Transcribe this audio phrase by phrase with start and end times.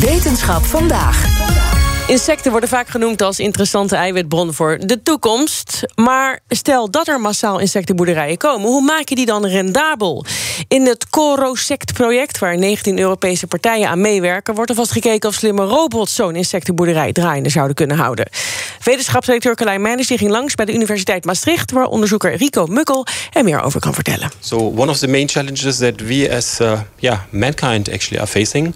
[0.00, 1.61] Wetenschap vandaag.
[2.06, 5.80] Insecten worden vaak genoemd als interessante eiwitbron voor de toekomst.
[5.94, 10.24] Maar stel dat er massaal insectenboerderijen komen, hoe maak je die dan rendabel?
[10.68, 15.64] In het Corosect-project, waar 19 Europese partijen aan meewerken, wordt er vast gekeken of slimme
[15.64, 18.28] robots zo'n insectenboerderij draaiende zouden kunnen houden.
[18.84, 23.60] Wetenschapsdirecteur Carlijn die ging langs bij de Universiteit Maastricht, waar onderzoeker Rico Mukkel er meer
[23.60, 24.30] over kan vertellen.
[24.40, 28.74] So one of the main challenges that we as uh, yeah mankind actually are facing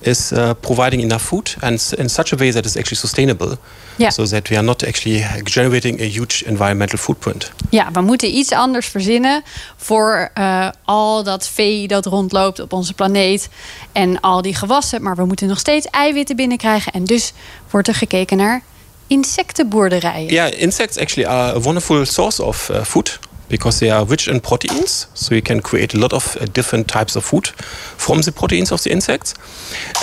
[0.00, 3.58] is uh, providing enough food and in such a way that is actually sustainable.
[3.96, 4.10] Ja.
[4.10, 7.52] So that we are not actually generating a huge environmental footprint.
[7.70, 9.42] Ja, we moeten iets anders verzinnen
[9.76, 13.48] voor uh, al dat vee dat rondloopt op onze planeet
[13.92, 15.02] en al die gewassen.
[15.02, 16.92] Maar we moeten nog steeds eiwitten binnenkrijgen.
[16.92, 17.32] En dus
[17.70, 18.62] wordt er gekeken naar
[19.06, 20.32] insectenboerderijen.
[20.32, 24.40] Yeah, insects actually are a wonderful source of uh, food because they are rich in
[24.40, 25.06] proteins.
[25.14, 27.48] So you can create a lot of uh, different types of food
[27.96, 29.34] from the proteins of the insects.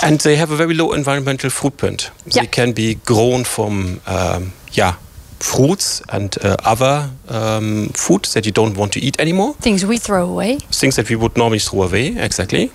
[0.02, 2.10] And they have a very low environmental footprint.
[2.26, 4.96] They can be grown from, um, yeah,
[5.40, 9.54] fruits and uh, other um, food that you don't want to eat anymore.
[9.54, 10.58] Things we throw away.
[10.70, 12.70] Things that we would normally throw away, exactly.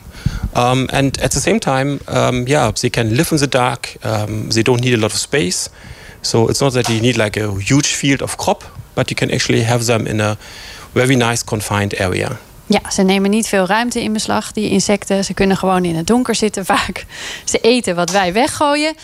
[0.54, 3.98] Um, and at the same time, um, yeah, they can live in the dark.
[4.06, 5.70] Um, they don't need a lot of space.
[6.22, 8.64] So it's not that you need like a huge field of crop,
[9.00, 10.38] but you can actually have them in a
[10.92, 12.38] very nice confined area.
[12.66, 15.24] Ja, ze nemen niet veel ruimte in beslag, die insecten.
[15.24, 17.06] Ze kunnen gewoon in het donker zitten vaak.
[17.46, 18.96] Ze eten wat wij weggooien.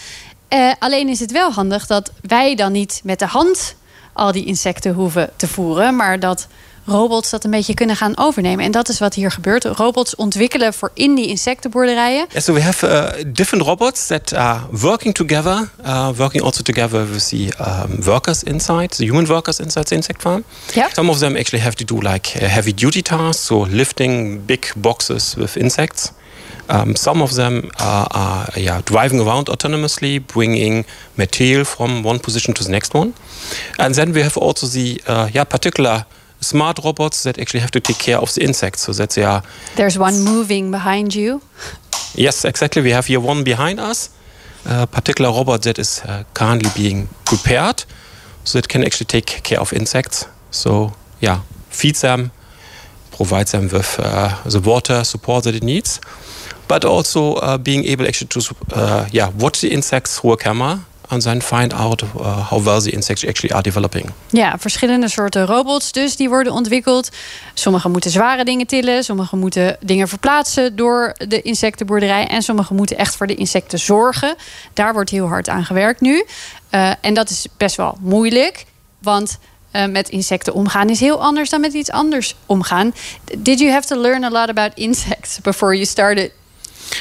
[0.50, 3.76] Uh, alleen is het wel handig dat wij dan niet met de hand
[4.14, 6.48] al die insecten hoeven te voeren, maar dat
[6.86, 8.66] robots dat een beetje kunnen gaan overnemen.
[8.66, 9.64] En dat is wat hier gebeurt.
[9.64, 12.26] Robots ontwikkelen voor in die insectenboerderijen.
[12.30, 17.12] Yeah, so we have uh, different robots that are working together, uh, working also together
[17.12, 20.44] with the um, workers inside, the human workers inside the insect farm.
[20.74, 20.92] Yeah.
[20.94, 24.72] Some of them actually have to do like uh, heavy duty tasks, so lifting big
[24.76, 26.12] boxes with insects.
[26.68, 30.86] Um, some of them are, are yeah, driving around autonomously, bringing
[31.16, 33.14] material from one position to the next one.
[33.78, 36.06] And then we have also the uh, yeah, particular
[36.46, 39.42] smart robots that actually have to take care of the insects so that they are.
[39.76, 41.42] There's one moving behind you.
[42.16, 42.82] Yes, exactly.
[42.82, 44.10] We have here one behind us,
[44.66, 47.84] a particular robot that is uh, currently being prepared
[48.44, 50.28] so it can actually take care of insects.
[50.52, 52.32] So, yeah, feed them,
[53.12, 56.00] provide them with uh, the water support that it needs,
[56.68, 60.86] but also uh, being able actually to uh, yeah, watch the insects through a camera
[61.08, 64.10] and then find out uh, how well the insects actually are developing.
[64.30, 67.10] Ja, verschillende soorten robots dus die worden ontwikkeld.
[67.54, 72.98] Sommige moeten zware dingen tillen, sommige moeten dingen verplaatsen door de insectenboerderij en sommige moeten
[72.98, 74.36] echt voor de insecten zorgen.
[74.74, 76.26] Daar wordt heel hard aan gewerkt nu.
[76.72, 78.66] Uh, en dat is best wel moeilijk,
[79.00, 79.38] want
[79.72, 82.94] uh, met insecten omgaan is heel anders dan met iets anders omgaan.
[83.38, 86.32] Did you have to learn a lot about insects before you started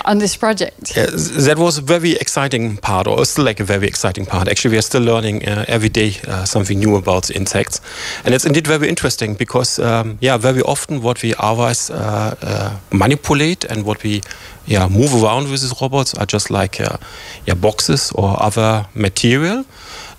[0.05, 0.97] on this project?
[0.97, 4.49] Yeah, that was a very exciting part, or still like a very exciting part.
[4.49, 7.81] Actually, we are still learning uh, every day uh, something new about insects,
[8.25, 12.79] and it's indeed very interesting because, um, yeah, very often what we otherwise uh, uh
[12.93, 14.21] manipulate and what we
[14.67, 16.97] yeah move around with these robots are just like uh,
[17.47, 19.65] yeah boxes or other material.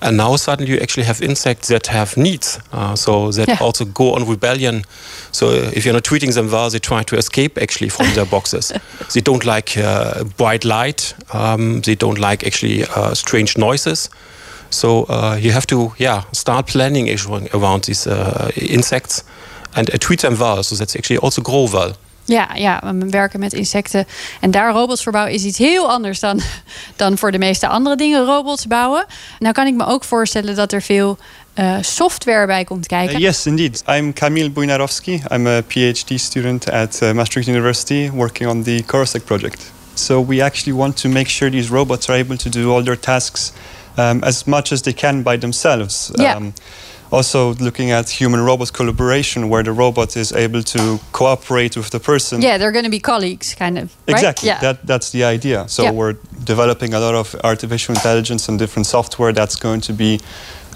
[0.02, 3.58] And now suddenly you actually have insects that have needs, uh, so that Yeah.
[3.62, 4.84] also go on rebellion.
[5.32, 8.72] So if you're not treating them well, they try to escape actually from their boxes.
[9.14, 11.16] They don't like uh, bright light.
[11.34, 14.10] Um, they don't like actually uh, strange noises.
[14.70, 17.10] So uh, you have to yeah start planning
[17.54, 19.24] around these uh, insects
[19.76, 21.94] and uh, treat them well, so that they actually also grow well.
[22.26, 24.08] Ja, ja, we werken met insecten.
[24.42, 26.42] En daar robots voor bouwen is iets heel anders dan,
[26.96, 29.06] dan voor de meeste andere dingen robots bouwen.
[29.40, 31.18] Nou kan ik me ook voorstellen dat er veel
[31.56, 33.16] uh, software bij komt kijken.
[33.16, 33.84] Uh, yes, indeed.
[33.88, 35.24] I'm Kamil Bujnarowski.
[35.32, 39.72] I'm a PhD student at uh, Maastricht University working on the Corosec project.
[39.94, 43.00] So we actually want to make sure these robots are able to do all their
[43.00, 43.54] tasks
[43.98, 46.12] um, as much as they can by themselves.
[46.14, 46.36] Yeah.
[46.36, 46.54] Um,
[47.12, 52.00] also looking at human robot collaboration where the robot is able to cooperate with the
[52.00, 53.84] person Yeah, they're going to be colleagues, kind of.
[53.84, 54.16] Right?
[54.18, 54.48] Exactly.
[54.48, 54.60] Yeah.
[54.62, 55.64] That that's the idea.
[55.68, 55.94] So Yeah.
[55.96, 60.20] we're developing a lot of artificial intelligence and different software that's going to be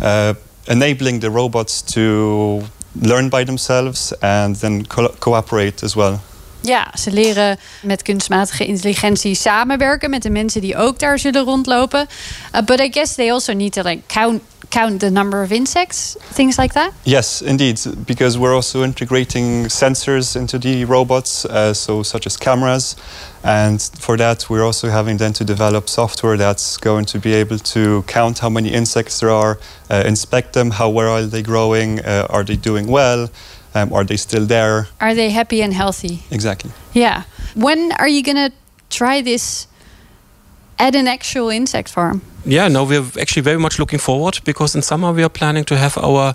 [0.04, 0.34] uh,
[0.68, 2.62] enabling the robots to
[3.02, 6.20] learn by themselves and then co- cooperate as well.
[6.62, 12.08] Ja, ze leren met kunstmatige intelligentie samenwerken met de mensen die ook daar zullen rondlopen.
[12.56, 16.16] Uh, but I guess they also need to like count count the number of insects,
[16.22, 16.94] things like that.
[17.04, 22.96] Yes, indeed, because we're also integrating sensors into the robots, uh, so such as cameras,
[23.44, 27.58] and for that we're also having then to develop software that's going to be able
[27.58, 32.00] to count how many insects there are, uh, inspect them, how well are they growing,
[32.02, 33.30] uh, are they doing well.
[33.76, 34.88] Um, are they still there?
[35.00, 36.24] Are they happy and healthy?
[36.32, 36.72] Exactly.
[36.94, 37.24] Yeah.
[37.54, 38.52] When are you going to
[38.90, 39.68] try this
[40.80, 42.24] at an actual insect farm?
[42.46, 45.76] Yeah, no, we're actually very much looking forward because in summer we are planning to
[45.76, 46.34] have our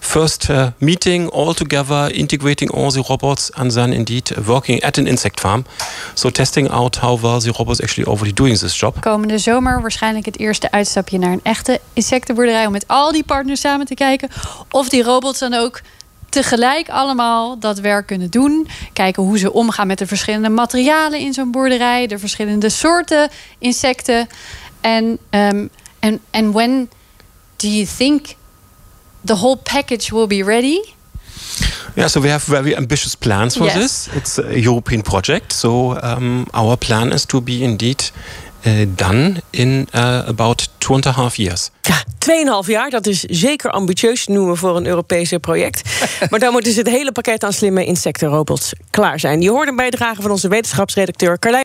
[0.00, 5.06] first uh, meeting all together, integrating all the robots and then indeed working at an
[5.06, 5.64] insect farm.
[6.14, 9.00] So testing out how well the robots actually already doing this job.
[9.00, 13.60] Komende zomer waarschijnlijk het eerste uitstapje naar een echte insectenboerderij om met al die partners
[13.60, 14.28] samen te kijken
[14.70, 15.80] of die robots dan ook
[16.28, 18.68] tegelijk allemaal dat werk kunnen doen.
[18.92, 24.28] Kijken hoe ze omgaan met de verschillende materialen in zo'n boerderij, de verschillende soorten insecten.
[24.86, 25.68] En um,
[26.00, 26.90] and and when
[27.56, 28.36] do you think
[29.24, 30.94] the whole package will be ready?
[31.94, 33.74] Yeah, so we have very ambitious plans for Yes.
[33.74, 34.08] this.
[34.14, 38.10] It's a European project, so um, our plan is to be indeed
[38.66, 41.70] uh, done in uh, about two and a half years.
[41.80, 42.04] Ja,
[42.62, 45.82] 2,5 jaar, dat is zeker ambitieus te noemen voor een Europese project.
[46.30, 49.40] maar dan moet dus het hele pakket aan slimme insectenrobots klaar zijn.
[49.40, 51.64] Je hoort een bijdrage van onze wetenschapsredacteur Carlijn.